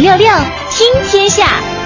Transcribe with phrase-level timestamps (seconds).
[0.00, 0.26] 六六
[0.70, 1.79] 听天下。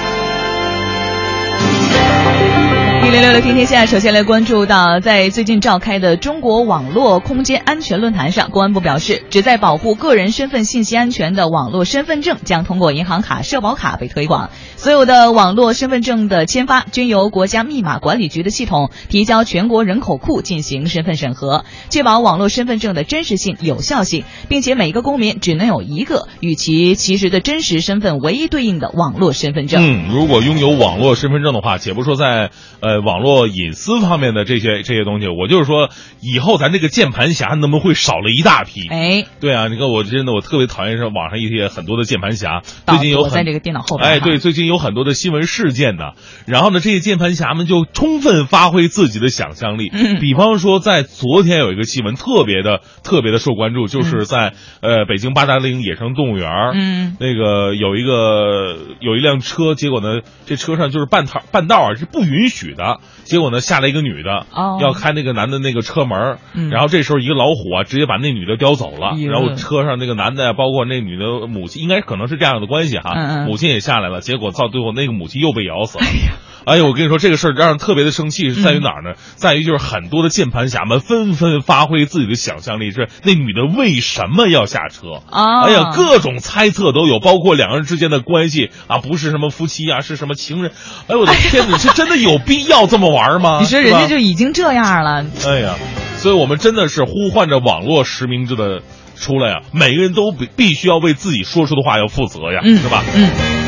[3.04, 14.48] 一零六六听天下，首先来关注到，在最近召开的中国网络空间安全论坛上，公安部表示，旨在保护个人身份信息安全的网络身份证将通过银行卡、社保卡被推广。
[14.76, 29.82] 所有的网络身份证的签发均由国家密码管理局的系统提交全国人口库进行身份审核，确保网络身份证的真实性、有效性，并且每个公民只能有一个与其其实的真实身份唯一对应的网络身份证。
[29.84, 32.50] 嗯，如果拥有网络身份证的话，且不说在
[32.80, 35.88] 呃网络隐私方面的这些这些东西，我就是说，
[36.20, 38.88] 以后咱这个键盘侠能不能会少了一大批？
[38.88, 44.08] 哎，对啊，你看我真的我特别讨厌上网上一些很多的键盘侠，最近有很在这个电脑后边。
[44.08, 46.12] 哎，对，最近有很多的新闻事件呢，
[46.46, 49.90] 然后呢，这些键盘侠们就充分发挥自己的想象力。
[49.92, 62.83] 嗯，比方说，在昨天有一个新闻特别的特别的受关注，就是在呃北京八达岭野生动物园，嗯，那个有一个有一辆车，结果呢，这车上就是半套半道啊是不允许的，
[63.24, 76.04] 结果呢下来一个女的，哦，要开那个男的那个车门，嗯，然后这时候一个老虎啊直接把那女的叼走了，哎然后车上那个男的包括那女的母亲，应该可能是这样的关系哈，母亲也下来了，结果到最后那个母亲又被咬死了。
[76.04, 76.32] 哎呀，
[76.66, 79.14] 哎呦，我跟你说这个事儿让人特别的生气，是在于哪儿呢？
[79.36, 85.22] 在于就是很多的键盘侠们纷纷发挥自己的想象力，是那女的为什么要下车？
[85.30, 90.72] 啊，哎呀，各种猜测都有，包括两个人之间的关系啊，不是什么夫妻啊，是什么情人？
[91.08, 93.58] 哎呦，我的天哪，是真的有必要这么玩吗？
[93.60, 95.74] 你说人家就已经这样了，哎呀，
[96.16, 98.82] 所以我们真的是呼唤着网络实名制的
[99.16, 103.02] 出来呀，每个人都必必须要为自己说出的话要负责呀，嗯，是吧？
[103.14, 103.63] 嗯。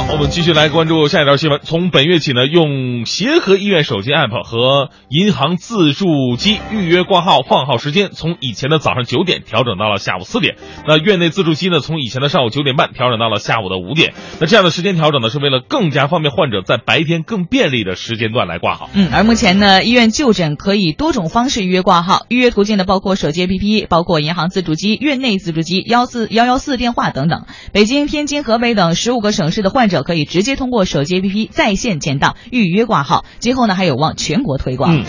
[0.00, 1.58] 好，我们继续来关注下一条新闻。
[1.64, 10.54] 从本月起呢，用协和医院手机 app 和银行自助机预约挂号放号时间，从以前的早上九点调整到了下午四点。
[10.86, 14.14] 那院内自助机呢，从以前的上午九点半调整到了下午的五点。
[14.38, 18.90] 那这样的时间调整呢，是为了更加方便患者在白天更便利的时间段来挂号。
[18.94, 27.46] 嗯，而目前呢，医院就诊可以多种方式预约挂号，预约途径呢包括手机 APP，包括银行自助机、院内自助机、幺四幺幺四电话等等。
[27.72, 34.96] 北京、天津、河北等十五个省市的患者可以直接通过手机 APP 在线签到预约挂号，今后呢还有望全国推广。
[34.96, 35.04] 嗯。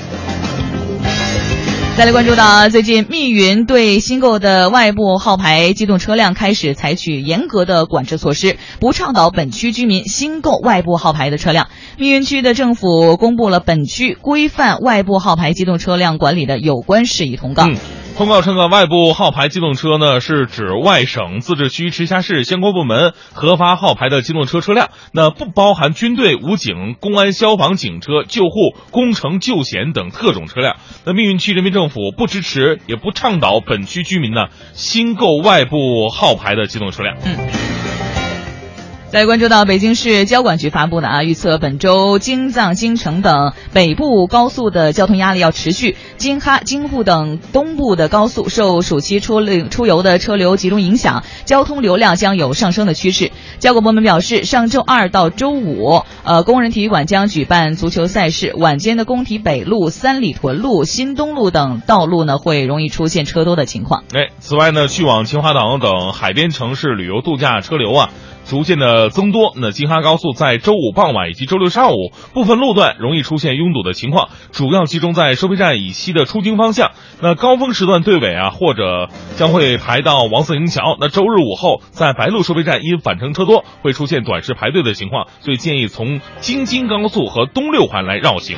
[1.98, 11.68] 再来关注到最近，密云对新购的外部号牌机动车辆开始采取严格的管制措施，不倡导本区居民新购外部号牌的车辆。
[11.98, 17.68] 密云区的政府公布了本区规范外部号牌机动车辆管理的有关事宜通告。
[17.68, 17.76] 嗯
[18.19, 30.75] 通告称啊，外部号牌机动车呢是指外省、自治区、直辖市相关部门核发号牌的机动车车辆，那不包含军队、武警、公安、消防、警车、救护、工程、救险等特种车辆。
[31.06, 37.16] 那密云区人民政府不支持，也不倡导本区居民呢新购外部号牌的机动车辆。
[37.24, 37.59] 嗯。
[39.12, 53.31] 再关注到北京市交管局发布的啊，预测本周京藏京承等北部高速的交通压力要持续，京哈、京沪等东部的高速受暑期出出游的车流集中影响，交通流量将有上升的趋势。
[53.58, 64.03] 交管部门表示，上周二到周五，呃，工人体育馆将举办足球赛事，晚间的工体北路、三里屯路、新东路等道路呢会容易出现车多的情况。
[64.14, 68.12] 哎，此外呢，去往秦皇岛等海边城市旅游度假车流啊。
[68.50, 76.92] 逐渐的增多，那京哈高速在周五傍晚以及周六上午部分路段容易出现拥堵的情况，主要集中在收费站以西的出京方向。
[77.22, 80.98] 那高峰时段队尾啊，或者将会排到王四营桥。
[81.00, 88.58] 那周日午后，在白鹿收费站因返程车多，会出现短时排队的情况，所以建议从京津高速和东六环来绕行。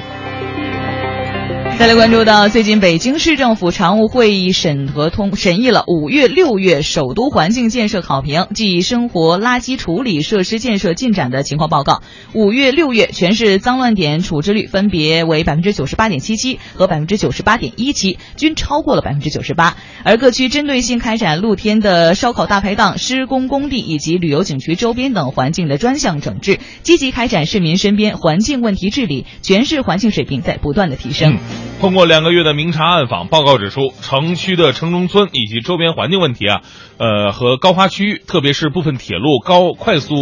[1.81, 12.03] 再来关注到最近，北京市政府常务会议审核通审议了五月、六月首都环境建设考评及生活垃圾处理设施建设进展的情况报告。
[12.35, 19.75] 五月、六月全市脏乱点处置率分别为百分之九十八点七七和百分之九十八点一七，均超过了百分之九十八。
[20.03, 31.39] 而各区针对性开展露天的烧烤大排档、施工工地以及旅游景区周边等环境的专项整治，积极开展市民身边环境问题治理，全市环境水平在不断的提升。
[31.81, 36.61] 通过两个月的明察暗访，报告指出，城区的城中村以及周边环境问题啊，
[36.99, 40.15] 呃，和高发区域，特别是部分铁路、高快速、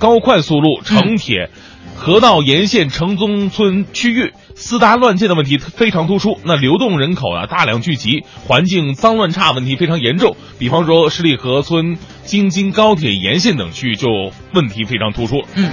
[0.00, 1.48] 高快速路、城铁、
[1.94, 6.40] 河道沿线城中村区域私搭乱建的问题非常突出。
[6.42, 10.36] 那流动人口啊大量聚集，环境脏乱差问题非常严重。
[10.58, 14.08] 比方说十里河村、京津高铁沿线等区域就
[14.52, 15.36] 问题非常突出。
[15.54, 15.70] 嗯。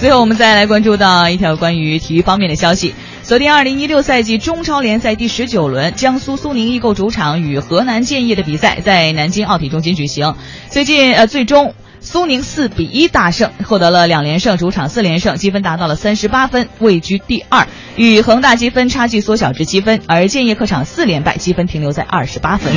[0.00, 2.94] 最后，我们再来关注到一条关于体育方面的消息。
[3.24, 10.34] 锁定二零一六赛季中超联赛第十九轮，江苏苏宁易购主场与河南建业的比赛在南京奥体中心举行。
[10.68, 11.74] 最近呃，最终。
[12.02, 17.66] 苏宁四比一大胜，获得了两连胜，主场四连胜，积分达到了三十八分，位居第二，
[17.96, 20.02] 与恒大积分差距缩小至七分。
[20.06, 22.74] 而建业客场四连败，积分停留在二十八分。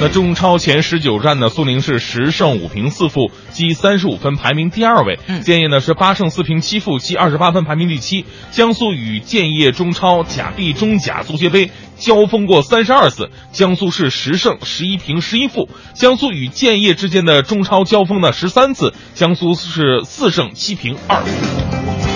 [0.00, 5.18] 那中超前十九战呢，苏宁是十胜五平四负，积三十五分，排名第二位。
[5.26, 8.24] 嗯，建业呢是八胜四平七负，积二十八分，排名第七。
[8.52, 11.72] 江苏与建业中超甲 B 中甲足协杯。
[11.96, 15.68] 交锋过三十二次，江苏是十胜十一平十一负。
[15.94, 22.07] 江苏与建业之间的中超交锋呢十三次，江苏是四胜七平二负。